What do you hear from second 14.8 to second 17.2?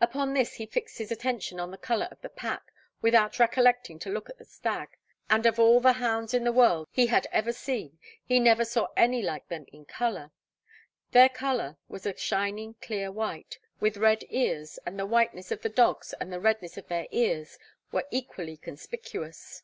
and the whiteness of the dogs and the redness of their